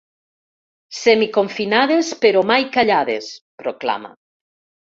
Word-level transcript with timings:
“Semiconfinades, 0.99 2.09
però 2.25 2.43
mai 2.53 2.67
callades”, 2.79 3.31
proclama. 3.65 4.15